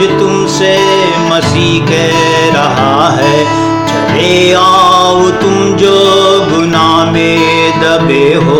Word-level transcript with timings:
आज 0.00 0.06
तुमसे 0.08 0.76
मसीह 1.30 1.86
कह 1.86 2.20
रहा 2.56 3.08
है। 3.10 3.44
चले 3.86 4.52
आओ 4.52 5.30
तुम 5.30 5.76
जो 5.76 5.96
गुना 6.50 7.04
में 7.04 7.80
दबे 7.80 8.34
हो। 8.34 8.58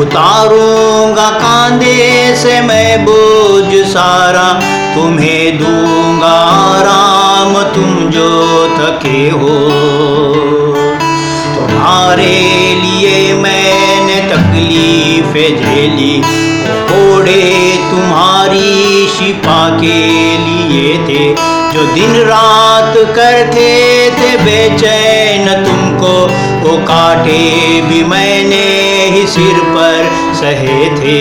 उतारूँगा 0.00 1.30
कांधे 1.30 2.36
से 2.36 2.60
मैं 2.60 3.04
बोझ 3.04 3.86
सारा। 3.86 4.48
तुम्हें 4.94 5.58
दूँगा 5.58 6.34
आराम 6.70 7.62
तुम 7.74 8.10
जो 8.10 8.30
थके 8.78 9.28
हो। 9.30 9.58
तुम्हारे 11.56 12.34
लिए 12.74 13.34
मैंने 13.34 14.20
तकलीफें 14.32 15.50
झेली। 15.56 16.20
घोड़े 16.90 17.76
तुम्हारी 17.90 18.29
शिपा 19.20 19.62
के 19.70 19.96
लिए 20.38 20.92
थे, 20.98 21.24
जो 21.72 21.82
दिन 21.94 22.14
रात 22.26 22.94
करते 23.16 23.64
थे 24.10 24.30
बेचैन 24.36 25.48
तुमको, 25.64 26.12
वो 26.62 26.76
काटे 26.86 27.40
भी 27.80 28.02
मैंने 28.04 28.62
ही 29.10 29.26
सिर 29.26 29.60
पर 29.74 30.08
सहे 30.40 30.88
थे। 30.96 31.18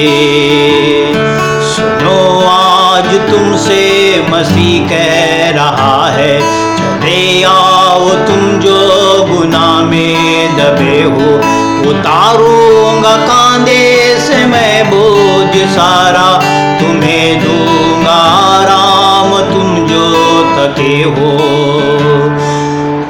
सुनो, 1.65 2.17
आज 2.47 3.11
तुमसे 3.29 3.83
मसीह 4.29 4.87
कह 4.87 5.49
रहा 5.57 6.07
है, 6.09 6.39
चले 6.79 7.43
आओ 7.43 8.09
तुम 8.27 8.59
जो 8.59 8.79
गुनाह 9.27 9.79
में 9.83 10.55
दबे 10.57 11.01
हो, 11.03 11.29
उतारूँगा 11.89 13.15
कांधे 13.27 13.85
से 14.19 14.45
मैं 14.45 14.89
बोझ 14.89 15.67
सारा। 15.69 16.28
थके 20.79 21.01
हो 21.03 21.31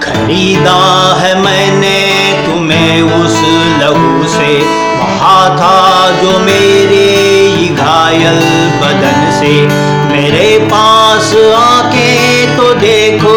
खरीदा 0.03 0.81
है 1.19 1.33
मैंने 1.41 1.97
तुम्हें 2.45 3.01
उस 3.01 3.35
लहू 3.81 4.27
से। 4.27 4.53
बहा 4.99 5.41
था 5.57 5.77
जो 6.21 6.37
मेरे 6.39 7.67
घायल 7.75 8.39
बदन 8.81 9.19
से। 9.39 9.53
मेरे 10.09 10.47
पास 10.65 11.33
आके 11.55 12.09
तो 12.57 12.73
देखो 12.79 13.35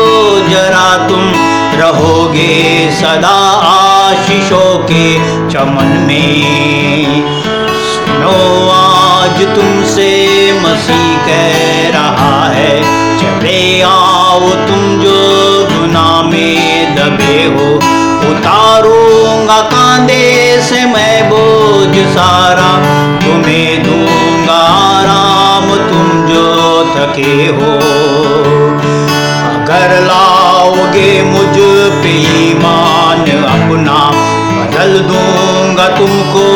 जरा 0.48 0.88
तुम 1.08 1.32
रहोगे 1.80 2.90
सदा 3.00 3.36
आशीषों 3.68 4.78
के 4.90 5.06
चमन 5.50 5.96
में। 6.08 7.22
सुनो 7.92 8.38
आज 8.70 9.42
तुमसे 9.56 10.10
मसीह 10.60 11.16
कह 11.26 11.61
कांधे 19.60 20.60
से 20.62 20.84
मैं 20.84 21.30
बोझ 21.30 21.96
सारा, 22.06 22.70
तुम्हें 23.18 23.82
दूँगा 23.82 24.58
आराम, 24.58 25.66
तुम 25.88 26.26
जो 26.26 26.84
थके 26.96 27.46
हो। 27.46 27.72
अगर 29.52 30.00
लाओगे 30.00 31.22
मुझ 31.22 31.56
पे 32.02 32.12
ईमान 32.50 33.20
अपना, 33.20 33.98
बदल 34.52 34.98
दूँगा 34.98 35.88
तुमको 35.88 36.46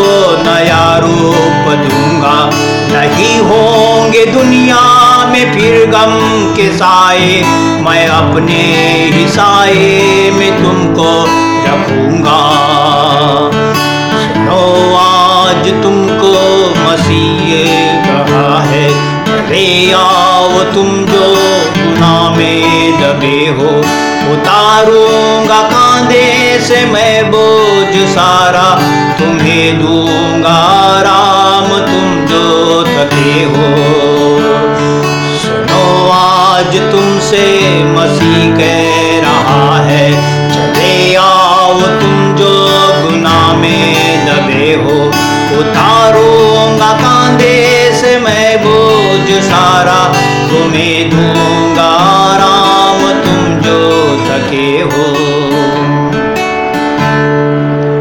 नया 0.43 0.97
रूप 0.99 1.69
दूँगा। 1.69 2.51
नहीं 2.93 3.39
होंगे 3.41 4.27
दुनिया 4.27 4.81
में 5.27 5.53
फिर 5.55 5.87
गम 5.87 6.15
के 6.57 6.73
साए, 6.77 7.43
मैं 7.81 8.07
अपने 8.09 8.63
ही 9.13 9.29
साए 9.29 10.31
में 10.31 10.63
तुमको 10.63 11.25
रखूँगा। 11.67 12.56
आओ 20.37 20.63
तुम 20.75 20.89
जो 21.07 21.27
गुना 21.77 22.31
में 22.31 22.93
दबे 23.01 23.39
हो। 23.59 23.69
उतारूँगा 24.33 25.61
कांधे 25.69 26.27
से 26.61 26.85
मैं 26.87 27.31
बोझ 27.31 28.09
सारा। 28.09 28.67
तुम्हें 29.19 29.79
दूँगा 29.81 30.59
राम, 31.01 31.69
तुम 31.87 32.27
जो 32.27 32.45
थके 32.85 33.33
हो। 33.45 33.71
सुनो 35.39 36.11
आज 36.11 36.77
तुमसे 36.93 37.47
मसीह 37.95 38.55
कह 38.57 38.96
need 50.73 51.06